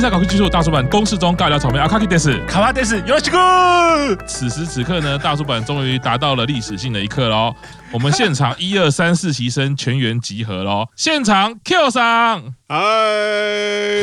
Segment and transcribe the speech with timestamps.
[0.00, 4.16] 经济搞技术大叔坂公式中尬聊草莓阿卡基德斯卡瓦德斯，よろしく。
[4.26, 7.54] 此时此刻呢，大叔坂终于达到了历史性的一刻喽。
[7.92, 10.86] 我们现场一二三四期生全员集合喽！
[10.96, 12.76] 现场 Q 桑，嗨，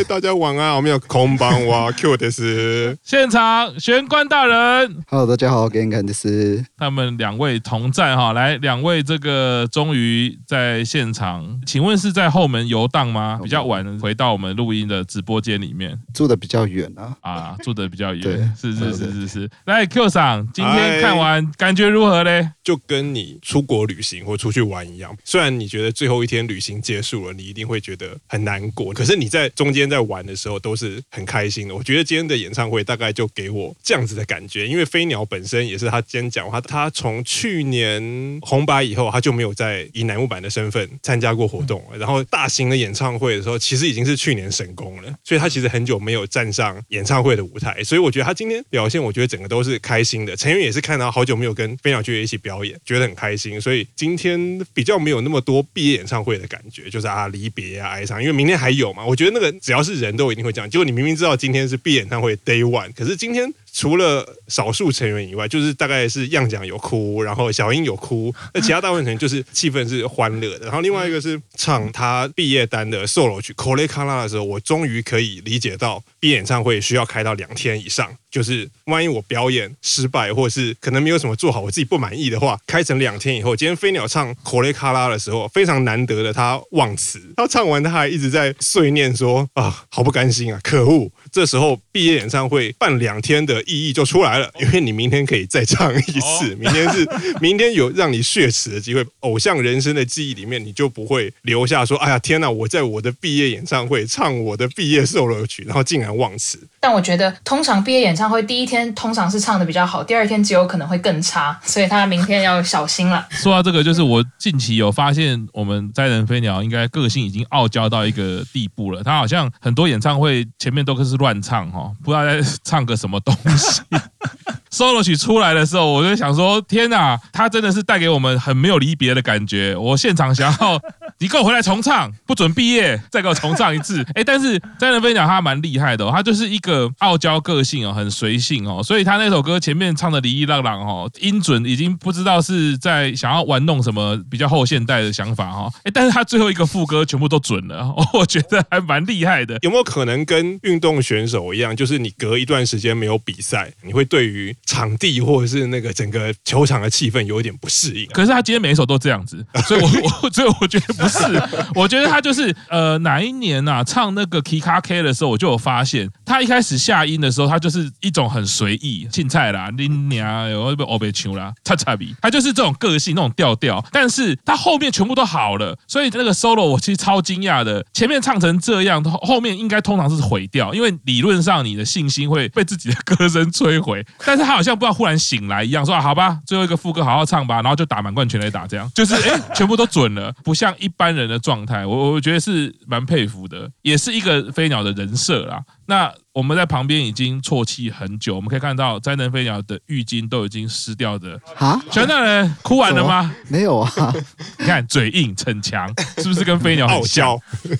[0.08, 13.40] 大家晚安，我们有空班哇 Q 的是现场玄关大人，Hello，大家好，Genkan 的是他们两位同在哈，来两位这个终于在现场，请问是在后门游荡吗？
[13.44, 22.51] 比较晚回到我们录音的直播间里面， 住的比较远啊，啊，住的比较远，对，是是是是是，来 Q 赏，今天看完感觉如何嘞？
[22.63, 31.75] 就跟你出国旅行或出去玩一样，虽然你觉得最后一天旅行结束了，你一定会觉得很难过，可是你在中间在玩的时候都是很开心的。
[31.75, 50.35] 我觉得今天的演唱会大概就给我这样子的感觉，因为飞鸟本身也是他今天讲话他从去年红白以后他就没有再以乃木坂的身份参加过活动了，然后大型的演唱会的时候其实已经是去年神功了，所以他其实很很久没有站上演唱会的舞台，所以我觉得他今天表现，我觉得整个都是开心的。
[50.35, 52.77] 成员也是看到好久没有跟飞鸟君一起表演。
[52.85, 59.07] 觉得很开心，所以今天比较没有那么多毕业演唱会的感觉，就是啊离别啊哀伤，因为明天还有嘛。
[59.07, 63.55] 我觉得那个只要是人都一定会这样，结果你明明知道今天是毕业演唱会 Day One，可是今天。
[63.78, 70.68] 除了少数成员以外，就是大概是样讲有哭，然后小樱有哭，那其他大部分成员就是气氛是欢乐的。
[70.68, 91.12] 然后另外一个是唱他毕业单的 solo 曲《これから》的时候，我终于可以理解到毕业演唱会需要开到两天以上，就是万一我表演失败，或者是可能没有什么做好，我自己不满意的话，开成两天以后，今天飞鸟唱《これから》的时候，非常难得的他忘词，他唱完他还一直在碎念说啊，好不甘心啊，可恶！
[91.32, 93.64] 这时候毕业演唱会办两天的。
[93.69, 97.07] 意义就出来了，因为你明天可以再唱一次，明天是
[97.41, 99.07] 明天有让你血耻的机会。
[99.21, 102.49] 偶像人生的记忆里面，你就不会留下说：“哎呀，天哪！
[102.49, 113.27] 我在我的毕业演唱会唱我的毕业 solo 曲，然后竟然忘词。”但我觉得，通常毕业演唱会第一天通常是唱的比较好，第二天极有可能会更差， 所以他明天要小心了。
[113.31, 119.03] 说到这个，就是我近期有发现，我们灾人飞鸟应该个性已经傲娇到一个地步了。
[119.03, 123.37] 他好像很多演唱会前面都是乱唱哈，不知道在唱个什么东
[124.71, 129.75] solo 曲出来的时候，我就想说：天哪，他真的是带给我们很没有离别的感觉。
[129.77, 130.81] 我现场想要
[131.21, 134.07] 你给我回来重唱，不准毕业，再给我重唱一次。
[134.15, 145.69] 哎，但是灾人飞讲他蛮厉害的，他就是一个傲娇个性哦，很随性哦，所以他那首歌前面唱的哩哩浪浪哦，音准已经不知道是在想要玩弄什么比较后现代的想法哈。
[145.83, 149.59] 哎，但是他最后一个副歌全部都准了， 我觉得还蛮厉害的。
[149.63, 159.89] 有没有可能跟运动选手一样，就是你隔一段时间没有比赛，你会对于场地或者是那个整个球场的气氛有一点不适应，可是他今天每一首都这样子，所以我
[160.23, 161.43] 我 所以我觉得不是，
[161.75, 184.05] 我觉得他就是呃哪一年啊唱那个 Kika K 的时候，我就有发现他一开始下音的时候，他就是一种很随意，青菜啦，林娘有被欧北球啦，叉叉比，他就是这种个性那种调调，但是他后面全部都好了，所以那个 solo 我其实超惊讶的，前面唱成这样，后面应该通常是毁掉，因为理论上你的信心会被自己的歌声摧毁。
[184.25, 195.65] 但是他好像不知道忽然醒来一样，说啊，好吧，最后一个副歌好好唱吧，然后就打满贯全垒打，这样就是哎，全部都准了，不像一般人的状态，我我觉得是蛮佩服的，也是一个飞鸟的人设啦。
[195.89, 196.15] 那。
[196.35, 201.37] 我们在旁边已经啜泣很久，我们可以看到灾人飞鸟的浴巾都已经湿掉的。
[201.57, 203.35] 啊，玄大人哭完了吗？
[203.49, 203.91] 没有啊，
[204.61, 207.37] 你看嘴硬逞强，是不是跟飞鸟很像？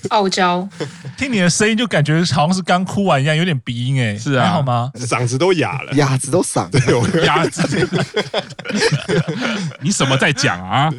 [0.09, 0.67] 傲娇，
[1.17, 4.17] 听你的声音就感觉好像是刚哭完一样，有点鼻音哎。
[4.17, 4.91] 是啊，还好吗？
[4.95, 7.63] 嗓子都哑了，哑子都嗓了， 哑子。
[9.79, 10.91] 你什么在讲啊？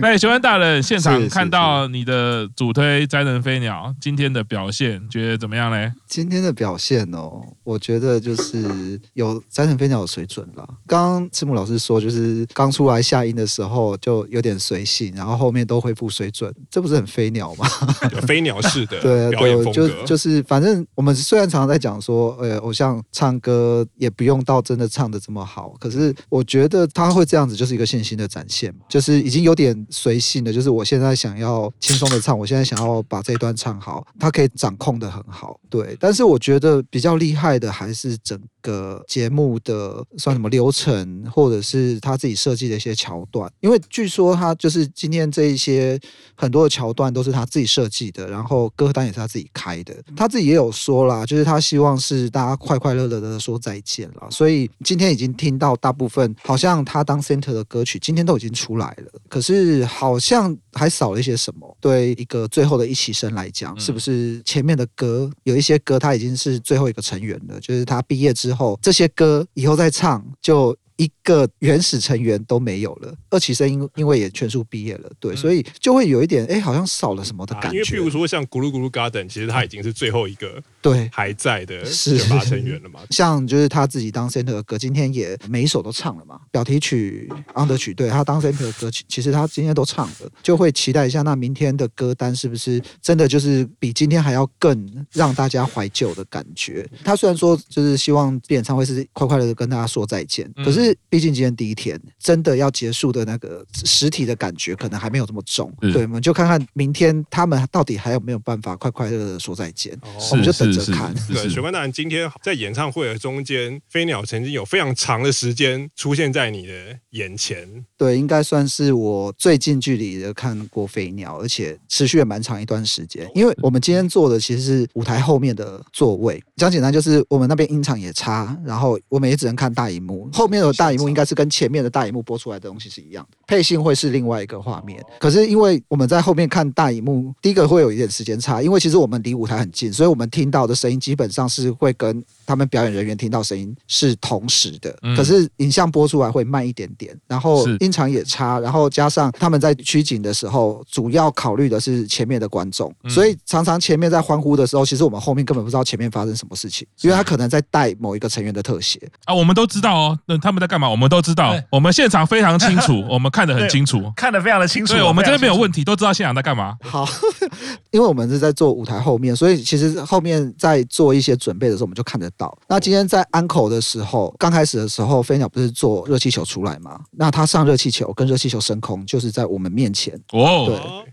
[0.00, 5.92] 那玄关大人现场看到你的主推灾人飞鸟今天的表现，觉得怎么样呢？
[6.12, 6.52] 今天的。
[6.52, 10.68] 表现哦，我觉得就是有灾人飞鸟的水准了。
[10.86, 17.66] 刚刚赤木老师说，就是刚出来下音的时候就有点随性，然后后面都恢复水准，这不是很飞鸟吗？
[18.28, 35.96] 飞鸟式的对表演风格，就就是反正我们虽然常常在讲说，呃，偶像唱歌也不用到真的唱的这么好，可是我觉得他会这样子就是一个信心的展现，就是已经有点随性的，就是我现在想要轻松的唱，我现在想要把这一段唱好，他可以掌控的很好，对。
[36.02, 36.82] 但是我觉得。
[36.92, 43.52] 比较厉害的还是整个节目的算什么流程，或者是他自己设计的一些桥段。
[43.60, 46.00] 因为据说他就是今天这一些
[46.34, 49.94] 很多的桥段都是他自己设计的，然后歌单也是他自己开的。
[50.16, 54.28] 他自己也有说啦，就是他希望是大家快快乐乐的说再见了。
[54.30, 61.76] 所以今天已经听到大部分，好像他当 center 的歌曲今天都已经出来了，可是好像还少了一些什么。
[61.80, 67.58] 对一个最后的一起生来讲，是不是前面的歌有一些歌他已经是最后一个成员了？
[67.60, 70.76] 就是他毕业之后，这些歌以后再唱就。
[71.02, 77.68] 一个原始成员都没有了，二期生因因为也全数毕业了，对，嗯、所以就会有一点哎，好像少了什么的感觉。
[77.68, 83.00] 啊、因为譬如说像咕噜咕噜 Garden，其实他已经是最后一个对还在的选拔成员了嘛。
[83.10, 86.40] 像就是他自己当 center 的歌，今天也每一首都唱了嘛。
[86.52, 96.88] 表题曲、under 曲，对他当 center 的歌，其实他今天都唱了，就会期待一下那明天的歌单是不是真的就是比今天还要更让大家怀旧的感觉。
[97.02, 100.91] 他虽然说就是希望演唱会是快快乐乐跟大家说再见，可是。
[101.08, 105.72] 毕竟今天第一天，真的要结束的那个实体的感觉，可能还没有这么重。
[105.80, 109.94] 对，我们就看看明天他们到底还有没有办法快快乐乐的说再见。
[110.02, 111.14] 哦、我们就等着看。
[111.28, 116.72] 对，雪冠大人今天在演唱会的中间，飞鸟曾经有非常长的时间出现在你的
[117.10, 117.68] 眼前。
[117.96, 123.30] 对，应该算是我最近距离的看过飞鸟，而且持续了蛮长一段时间。
[123.34, 130.72] 因为我们今天坐的其实是舞台后面的座位，讲简单就是我们那边音场也差，然后我们也只能看大荧幕后面的。
[130.82, 135.00] 大荧幕应该是跟前面的大荧幕播出来的东西是一样的，配信会是另外一个画面。
[135.20, 144.92] 可是因为我们在后面看大荧幕，第一个会有一点时间差，因为其实我们离舞台很近，所以我们听到的声音基本上是会跟他们表演人员听到声音是同时的。
[145.16, 160.72] 可是影像播出来会慢一点点，然后音场也差，然后加上他们在取景的时候，主要考虑的是前面的观众，所以常常前面在欢呼的时候，其实我们后面根本不知道前面发生什么事情，因为他可能在带某一个成员的特写啊，我们都知道哦，那他们在。
[160.72, 160.88] 干嘛？
[160.88, 164.94] 我们都知道，我们现场非常清楚， 我们看得很清楚，看得非常的清楚。
[164.94, 166.74] 对，我们这边没有问题，都知道现场在干嘛。
[166.82, 167.06] 好，
[167.92, 172.56] 因为我们是在做舞台后面，所以其实后面在做一些准备的时候，我们就看得到。
[172.66, 176.98] 那今天在安口的时候，刚开始的时候，飞鸟不是做热气球出来吗？
[177.10, 180.18] 那他上热气球跟热气球升空，就是在我们面前。
[180.32, 180.64] 哦，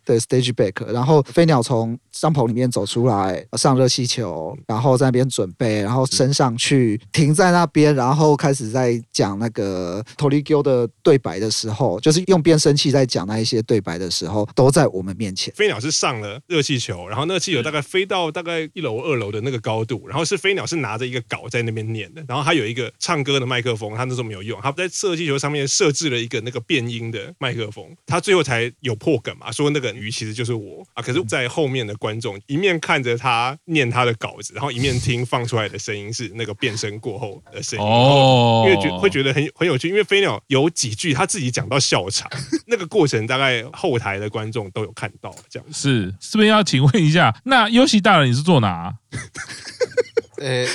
[0.06, 15.54] 对对，stage back，然后飞鸟从帐篷里面走出来，上热气球，然后在那边准备，然后升上去，停在那边，然后开始在讲那个 Torigo 的对白的时候，就是用变声器在讲那一些对白的时候，都在我们面前。
[15.56, 42.30] 飞鸟是上了热气球，然后那个气球大概飞到大概一楼、二楼的那个高度，然后是飞鸟是拿着一个稿在那边念的，然后他有一个唱歌的麦克风，他那时候没有用，他在热气球上面设置了一个那个变音的麦克风，他最后才有破梗嘛，说那个鱼其实就是我啊，可是，在后面的观众一面看着他念他的稿子，然后一面听放出来的声音是那个变声过后的声音，哦，因为觉会觉得很 很有趣，因为飞鸟有几句他自己讲到笑场，
[42.68, 48.94] 那个过程大概后台的观众都有看到，这样是是不是要请问一下，那优喜大人你是坐哪？
[50.42, 50.66] 呃，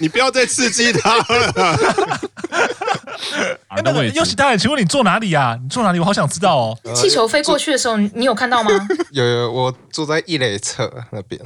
[0.00, 1.24] 你不要再刺激他了。
[3.68, 5.56] 哎，那个优喜大人，请问你坐哪里呀？
[5.62, 6.00] 你坐哪里？
[6.00, 6.78] 我好想知道哦。
[6.96, 8.70] 气球飞过去的时候，你有看到吗？
[9.12, 11.40] 有有，我坐在一垒侧那边。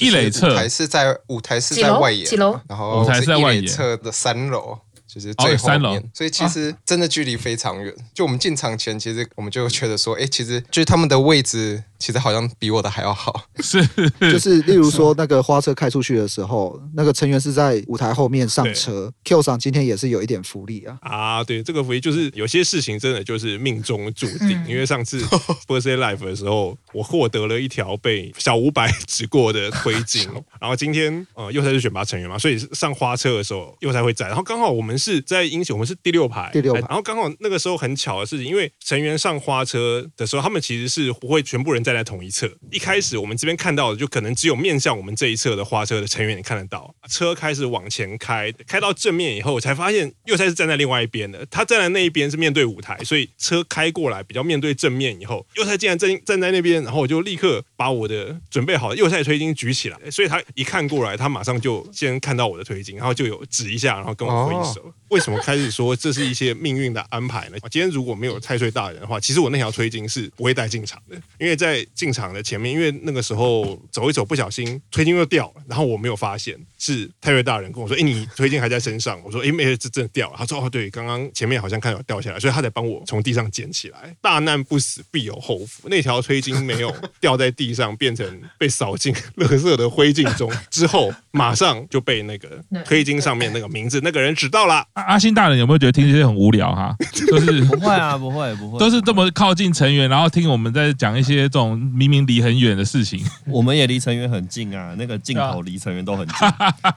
[0.00, 2.60] 一垒侧，舞台是在舞台是在外野，几楼？
[2.68, 4.78] 然后舞台是在外野侧的三楼。
[5.18, 7.94] 就是最后面，所以其实真的距离非常远。
[8.14, 11.82] 就我们进场前，其实我们就觉得说，哎，其实就是他们的位置。
[11.98, 13.84] 其实好像比我的还要好， 是，
[14.20, 19.12] 就是例如说那个花车开出去的时候，那个成员是在舞台后面上车。
[19.24, 24.50] 对 Q 上今天也是有一点福利啊，啊，对，这个福利就是有些事情真的就是命中注定。
[24.50, 25.20] 嗯、因为上次
[25.66, 30.28] Birthday Life 的时候，我获得了一条被小五百 指过的灰烬，
[30.60, 41.82] 然后今天呃又才是选拔成员嘛，所以上花车的时候又才会在，然后刚好我们是在英雄，我们是第六排，第六排，然后刚好那个时候很巧的事情，因为成员上花车的时候，他们其实是不会全部人。
[41.88, 46.94] 站在同一侧，一开始我们这边看到的就可能只有面向我们这一侧的花车的成员，你看得到。
[47.08, 51.46] 车开始往前开，开到正面以后，我才发现又才是站在另外一边的。
[51.46, 59.98] 他站在那一边是面对舞台，所以车开过来比较面对正面以后，又才竟然站站在那边，然后我就立刻把我的准备好的右赛推进举起来。
[60.10, 64.82] 所以他一看过来，他马上就先看到我的推进，然后就有指一下，然后跟我挥手。
[64.82, 67.56] 哦为什么开始说这是一些命运的安排呢？
[67.70, 84.14] 今天如果没有太岁大人的话，其实我那条推金是不会带进场的，因为在进场的前面，因为那个时候走一走不小心推金又掉了，然后我没有发现是太岁大人跟我说：“哎，你推金还在身上。”我说：“哎，没，这真的掉了。”他说：“哦，对，刚刚前面好像看到掉下来，所以他才帮我从地上捡起来。
[84.20, 85.88] 大难不死，必有后福。
[85.88, 94.86] 那条推金没有掉在地上，变成被扫进垃圾的灰烬中之后，马上就被那个推金上面那个名字那个人指到了。
[94.94, 96.94] 阿阿星大人有没有觉得听这些很无聊哈？
[97.12, 103.24] 就是不会啊，不会不会，都是这么靠近成员，然后听我们在讲一些这种明明离很远的事情。
[103.46, 106.36] 我们也离成员很近啊，那个镜头离成员都很近。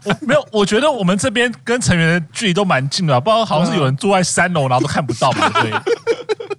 [0.05, 5.49] 我 没有，我觉得我们这边跟成员的距离都蛮近的，不知道好像是有人住在三楼，然后都看不到嘛？
[5.61, 5.71] 对。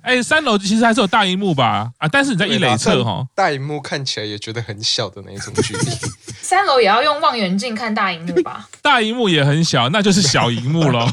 [0.02, 1.90] 哎，三楼其实还是有大荧幕吧？
[1.98, 5.80] 啊，但是你在一垒侧哈，大荧幕看起来也觉得很小的那种距离。
[6.42, 8.68] 三楼也要用望远镜看大荧幕吧？
[8.82, 11.08] 大荧幕也很小，那就是小荧幕喽。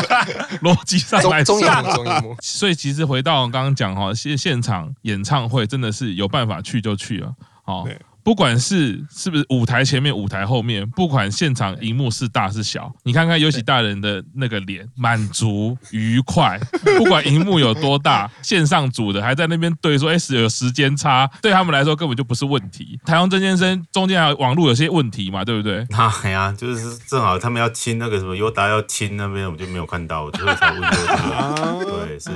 [0.62, 2.36] 逻辑上来说，中荧幕，中荧幕。
[2.40, 7.32] 所以其实回到刚刚讲哈，现现场演唱会真的是有办法去就去了，
[7.64, 7.86] 好。
[8.24, 16.58] 不管是是不是舞台前面、舞台后面，不管现场荧幕是大是小，你看看尤其大人的那个脸，满足愉快。
[16.98, 25.86] 不管荧幕有多大，线上组的还在那边对说：“哎，是有时间差，对他们来说根本就不是问题。”台湾曾先生中间还有网络有些问题嘛，对不对？
[26.22, 31.72] 哎呀，就是正好他们要亲那个什么尤达要亲那边，我就没有看到，所以才问优达。
[31.84, 32.30] 对，是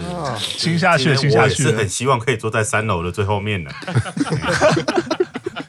[0.59, 1.63] 亲下去，亲下去。
[1.63, 3.71] 是很希望可以坐在三楼的最后面的。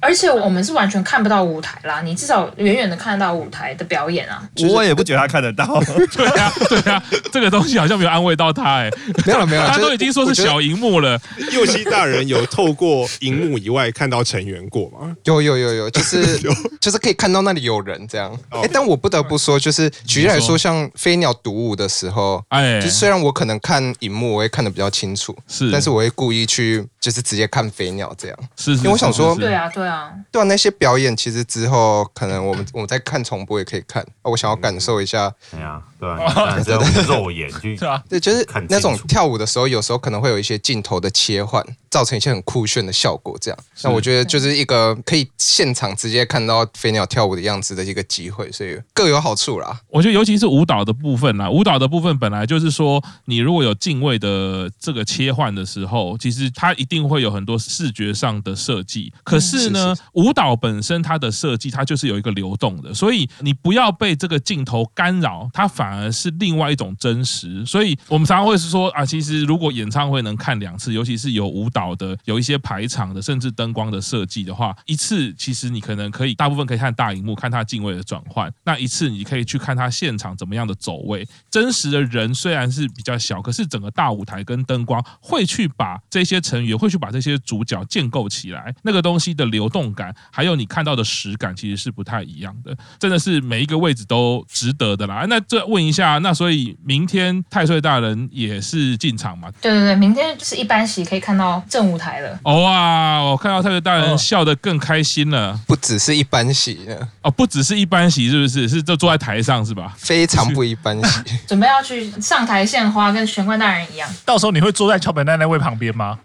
[0.07, 4.41] 而且我们是完全看不到舞台啦，你至少远远的看得到舞台的表演啊。
[4.73, 5.65] 我也不觉得他看得到。
[6.15, 8.89] 对啊，对啊，这个东西好像没有安慰到他哎。
[9.25, 11.19] 没有了，没有了，他都已经说是小荧幕了。
[11.51, 15.13] 佑希大人有透过荧幕以外看到成员过吗？
[15.25, 16.39] 有有有有， 就是
[16.79, 18.33] 就是可以看到那里有人这样。
[18.51, 29.96] 哎，但我不得不说，就是举例来说，像飞鸟独舞的时候，哎，就虽然我可能看荧幕我会看得比较清楚，是，但是我会故意去就是直接看飞鸟这样，是，因为我想说，对啊，对啊。
[30.31, 34.05] 对啊，那些表演其实之后可能我们我们在看重播也可以看。
[34.23, 37.77] 我想要感受一下，对啊，对啊， 这种肉眼去，
[38.09, 43.37] 对，就是那种跳舞的时候，有时候可能会有一些镜头的切换，造成一些很酷炫的效果。
[43.41, 49.79] 这样，那我觉得就是一个可以现场直接看到飞鸟跳舞的样子的一个机会，所以各有好处啦。
[49.89, 59.11] 我觉得尤其是舞蹈的部分啦，舞蹈的部分本来就是说，你如果有敬畏的这个切换的时候，其实它一定会有很多视觉上的设计。
[59.23, 67.65] 可是呢，舞蹈本身它的设计，它就是有一个流动的，所以你不要被这个镜头干扰，它反反而是另外一种真实。
[67.65, 81.25] 所以我们常常会是说啊，其实如果演唱会能看两次，尤其是有舞蹈的、有一些排场的，甚至灯光的设计的话，一次其实你可能可以大部分可以看大荧幕，看它镜位的转换；那一次你可以去看它现场怎么样的走位。
[81.49, 92.75] 真实的人虽然是比较小，可是整个大舞台跟灯光会去把这些成员，会去把这些主角建构起来，那个东西的流动感，还有你看到的实感，其实是不太一样的。
[92.99, 95.25] 真的是每一个位置都值得的啦。
[95.29, 99.47] 那这问一下，那所以明天太岁大人也是进场嘛？
[99.61, 102.39] 对对对，明天就是一般席，可以看到正舞台了。
[102.41, 105.59] 哦哇，我看到太岁大人笑得更开心了。
[105.67, 106.79] 不只是一般席
[107.21, 108.67] 哦，不只是一般席，是不是？
[108.67, 109.93] 是就坐在台上是吧？
[109.99, 111.21] 非常不一般席。
[111.45, 114.09] 准备要去上台献花，跟玄关大人一样。
[114.25, 116.17] 到时候你会坐在桥本奈奈位旁边吗？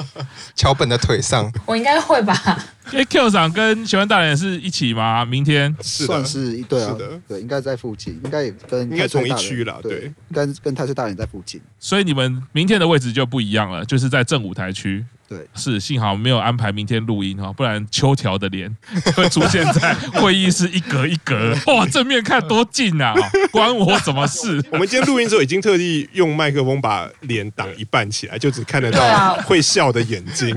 [0.56, 2.34] 桥本的腿上，我应该会吧。
[2.92, 5.24] 因为 Q 长跟喜欢大人是一起吗？
[5.24, 11.60] 明天是算是一对啊，对，应该在附近，应该也跟应该同一区了，对，应该跟太岁大人在附近。
[11.78, 15.04] 所以你们明天的位置就不一样了，就是在正舞台区。
[15.28, 18.74] 对，是幸好没有安排明天录音哈，不然秋条的脸
[19.16, 21.54] 会出现在会议室一格一格。
[21.72, 23.14] 哇，正面看多近啊，
[23.50, 24.62] 关我什么事？
[24.70, 30.54] 我们今天录音的时候已经特地用麦克风把脸挡一半起来，就只看得到会笑的眼睛。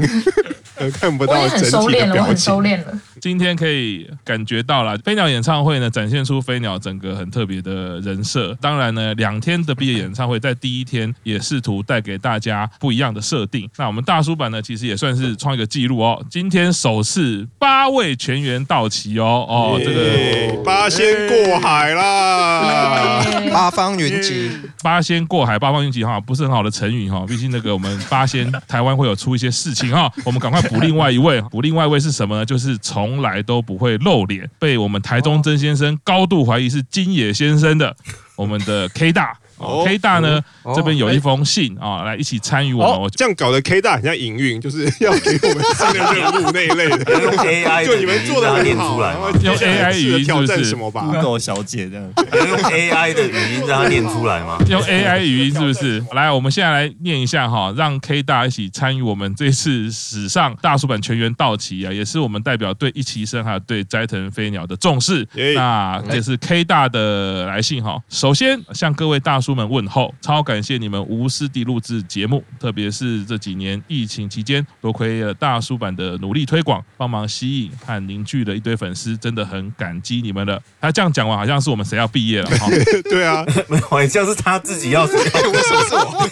[0.99, 1.73] 看不到整体的表情。
[1.73, 3.01] 我很收敛了，我很收敛了。
[3.19, 8.55] 今天可以感觉到了飞鸟演唱会呢，展现出飞鸟整个很特别的人设。
[8.61, 13.67] 当然呢，两天的毕业演唱会在第一天也试图带给大家不一样的设定。
[13.75, 16.23] 那我们大叔版呢，其实也算是创一个记录哦。
[16.29, 24.51] 今天首次八位全员到齐哦哦，这个八仙过海啦，八方云集，
[24.83, 27.25] 八仙过海，八方云集哈，不是很好的成语哈。
[27.27, 30.61] 毕竟那个我们八仙台湾会有出一些事情哈，我们赶快。
[30.67, 32.45] 补另外一位， 补另外一位是什么呢？
[32.45, 37.95] 就是从来都不会露脸，被我们台中曾先生高度怀疑是金野先生的，
[38.35, 40.39] 我们的 K 大哦，K 大呢
[40.75, 43.09] 这边有一封信啊，来一起参与我们。
[43.15, 46.97] 这样搞得 K 大很像营运，就是要给我们新的任务那一类的。
[47.19, 52.05] 用 AI 就你们做的念出来，用 AI 语音挑战什么吧？Google 小姐这样，
[52.47, 54.57] 用 AI 的语音让他念出来吗？
[54.69, 56.03] 用 AI 语音是不是？
[56.13, 65.27] 来，我们现在来念一下哈，让 K 大一起参与我们这次史上大叔版全员到齐啊，也是我们代表对一期生还有对斋藤飞鸟的重视。
[65.55, 67.97] 那这是 K 大的来信哈。
[68.09, 80.61] 首先向各位大叔们问候，超感谢你们无私地录制节目，特别是这几年疫情期间，多亏了大叔版的努力推广，帮忙吸引和凝聚了一堆粉丝，真的很感激你们了。
[80.81, 82.67] 他这样讲完，好像是我们谁要毕业了哈？
[83.09, 86.29] 对啊，没有，好像是他自己要说，为什么是我？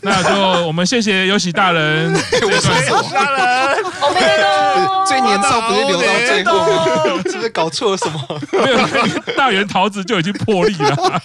[0.00, 3.84] 那就我们谢谢有喜大人，谢谢有喜大人，
[5.06, 7.22] 最年少不是留到最后吗？
[7.30, 8.40] 是不是搞错了什么？
[8.50, 8.78] 没有，
[9.36, 11.20] 大圆桃子就已经破例了。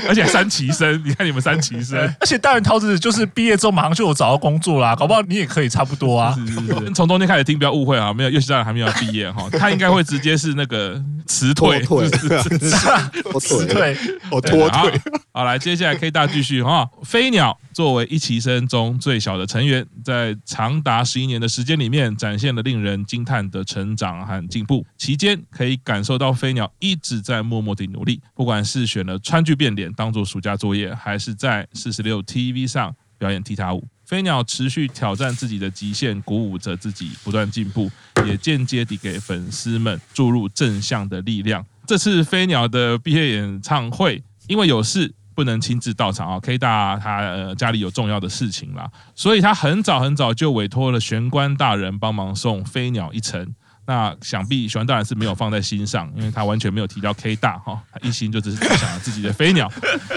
[0.08, 6.34] 而且三旗生，你看你们三旗生， 而且大元桃子就是毕业之后马上就有找到工作啦，搞不好你也可以差不多啊。
[6.34, 13.96] 是是是，从中间开始听，不要误会啊，没有，又是大人还没有毕业哈，他应该会直接是那个辞退，退， 辞退，
[14.30, 15.00] 我脱退。
[15.32, 16.88] 好，来，接下来 K 大继续哈。
[17.04, 24.84] 飞鸟作为一期生中最小的成员，在长达十一年的时间里面，展现了令人惊叹的成长和进步。
[24.96, 37.88] 期间可以感受到飞鸟一直在默默地努力，不管是选了川剧变脸当做暑假作业，还是在四十六 TV 上表演踢踏舞，飞鸟持续挑战自己的极限，鼓舞着自己不断进步，
[38.26, 41.64] 也间接地给粉丝们注入正向的力量。
[41.86, 53.54] 这次飞鸟的毕业演唱会，因为有事不能亲自到场啊，K 大他呃家里有重要的事情啦，所以他很早很早就委托了玄关大人帮忙送飞鸟一程。
[53.86, 59.70] 那想必玄关大人是没有放在心上，因为他完全没有提到 K 大哈，他一心就只是想自己的飞鸟。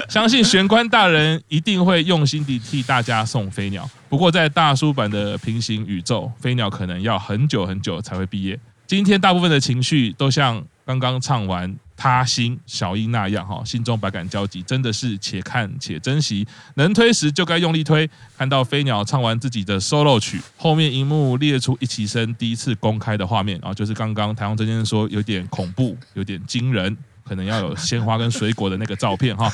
[0.10, 3.88] 相信玄关大人一定会用心地替大家送飞鸟。
[4.10, 8.60] 不过在大叔版的平行宇宙，飞鸟可能要很久很久才会毕业。
[8.88, 11.76] 今天大部分的情绪都像刚刚唱完。
[12.02, 16.48] 他心小樱那样哈，心中百感交集，真的是且看且珍惜。
[16.74, 18.10] 能推时就该用力推。
[18.36, 29.54] 看到飞鸟唱完自己的 solo 曲，后面荧幕列出一起生第一次公开的画面啊，就是刚刚台湾真先生说有点恐怖，有点惊人，可能要有鲜花跟水果的那个照片哈。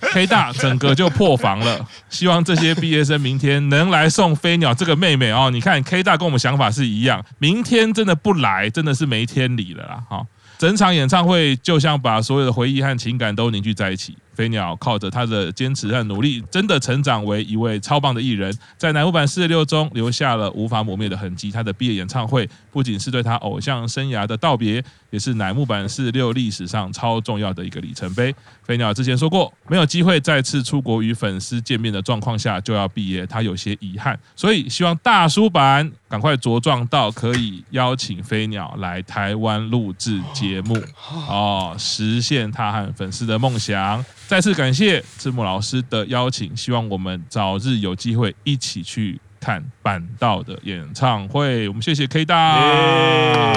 [0.12, 5.48] K 大整个就破防了，希望这些毕业生明天能来送飞鸟这个妹妹哦。
[5.50, 10.26] 你看 K 大跟我们想法是一样，明天真的不来，真的是没天理了啦哈。
[10.58, 14.16] 整场演唱会就像把所有的回忆和情感都凝聚在一起。
[14.38, 21.50] 飞鸟靠着他的坚持和努力，真的成长为一位超棒的艺人，在乃木坂四十六中留下了无法磨灭的痕迹。
[21.50, 24.80] 他的毕业演唱会不仅是对他偶像生涯的道别，
[25.10, 28.32] 也是乃木坂四十六历史上超重要的一个里程碑。
[28.62, 40.76] 飞鸟之前说过，没有机会再次出国与粉丝见面的状况下就要毕业，他有些遗憾，所以希望大叔版赶快茁壮到可以邀请飞鸟来台湾录制节目
[41.28, 44.04] 哦，实现他和粉丝的梦想。
[44.28, 51.66] 再次感谢赤木老师的邀请，希望我们早日有机会一起去看板道的演唱会。
[51.66, 53.54] 我们谢谢 K 大。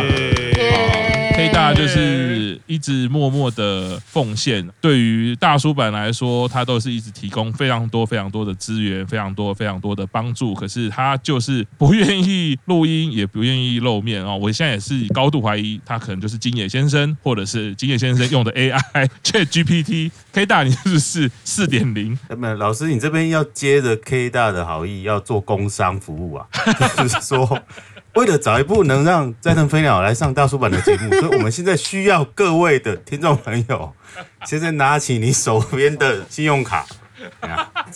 [1.33, 10.53] K 大就是一直默默的奉献，对于大叔坂来说，他都是一直提供非常多非常多的资源，非常多非常多的帮助。
[10.53, 14.35] 可是他就是不愿意录音，也不愿意露面啊！
[14.35, 20.11] 我现在也是高度怀疑，他可能就是金野先生，或者是金野先生用的 AI ChatGPT。
[20.33, 22.17] K 大，你是不是四点零？
[22.29, 26.47] 那么老师，你这边要接着 K 大的好意，要做工商服务啊，
[26.97, 27.59] 就是说。
[28.15, 33.93] 为了找一部能让斋藤飞鸟来上大叔版的节目，所以我们现在需要各位的听众朋友，
[34.45, 36.85] 现在拿起你手边的信用卡。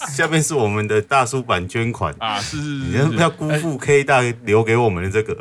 [0.08, 5.36] 下面是我们的大叔版捐款啊，是是是，你要不要辜负 K 大留给我们的这个？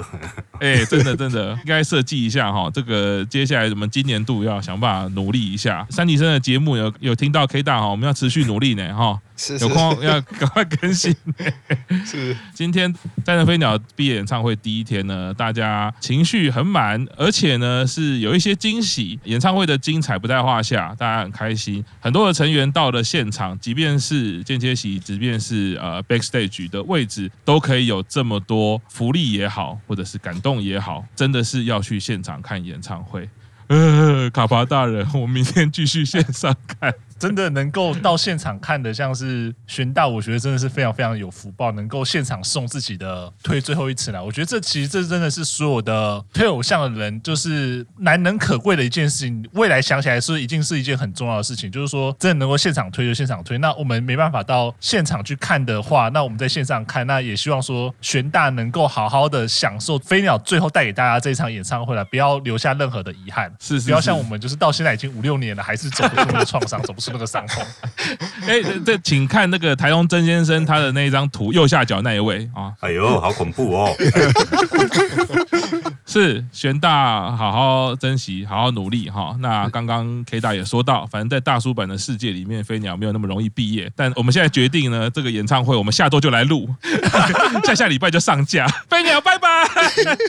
[0.58, 5.86] 哎、欸，真的真的， 应该设计一下哈，这个接下来我们今年度要想办法努力一下。
[5.90, 9.20] 三期生的节目有有听到 K 大哈，我们要持续努力呢哈，
[9.60, 11.14] 有空要赶快更新。
[12.06, 12.92] 是，今天
[13.24, 33.28] 斋藤飞鸟毕业演唱会第一天呢，大家情绪很满，而且呢是有一些惊喜，演唱会的精彩不在话下，大家很开心，很多的成员到了现场，即便是间接席，即便是呃 backstage 的位置，都可以有这么多福利也好，或者是感动也好，真的是要去现场看演唱会。
[33.66, 36.94] 呃，卡巴大人，我明天继续线上看。
[37.18, 44.20] 真的能够到现场看的，像是玄大，我觉得真的是非常非常有福报，能够现场送自己的推最后一次来。
[44.20, 49.48] 我觉得这其实这真的是所有的推偶像的人，就是难能可贵的一件事情。
[49.52, 53.56] 未来想起来是一定是一件很重要的事情，就是说真的能够现场推就现场推。
[53.58, 63.52] 那我们没办法到现场去看的话，那我们在线上看，那也希望说玄大能够好好的享受飞鸟最后带给大家这一场演唱会了，不要留下任何的遗憾。
[63.60, 67.62] 是，是，不要像我们就是到现在已经五六年了，还是走不出那个创伤， 走不出那个伤痛。
[68.46, 72.72] 哎，这请看那个台东曾先生他的那一张图，右下角那一位啊。
[72.80, 73.94] 哎呦，好恐怖哦！
[76.06, 79.34] 是玄大，好好珍惜，好好努力哈。
[79.40, 83.90] 那刚刚 K 大也说到，反正在大叔版的世界里面，飞鸟没有那么容易毕业。
[83.96, 86.68] 但我们现在决定呢，这个演唱会我们下周就来录，
[87.64, 88.66] 下下礼拜就上架。
[88.88, 89.48] 飞鸟拜拜。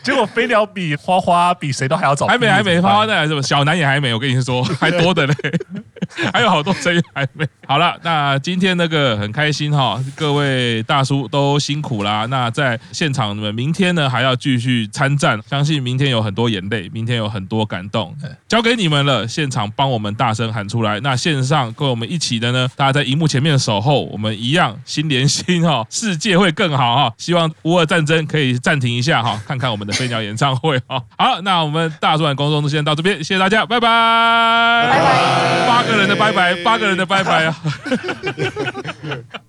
[0.03, 3.41] 结果飞鸟比花花比谁都还要早，还没还没，花花再来是吧？
[3.41, 5.35] 小南也还没，我跟你说，还多的嘞，
[6.33, 7.45] 还有好多声音还没。
[7.67, 12.25] 好了，那今天那个很开心哈，各位大叔都辛苦啦。
[12.29, 18.15] 那在现场，你们明天呢还要继续参战，相信明天有很多眼泪，明天有很多感动，
[18.47, 19.27] 交给你们了。
[19.27, 20.99] 现场帮我们大声喊出来。
[20.99, 27.13] 那线上跟我们一起的呢，大家在荧幕前面守候，我们一样心连心哈，世界会更好哈。
[27.17, 31.01] 希望乌俄战争可以暂停一下哈，看看我们的飞鸟演唱会哈。
[31.17, 33.87] 好，那我们大叔坂工作就先到这边，谢谢大家，拜拜，
[34.91, 37.55] 拜拜，八个人的拜拜，八个人的拜拜啊。